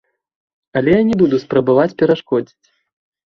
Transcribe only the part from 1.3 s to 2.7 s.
спрабаваць перашкодзіць.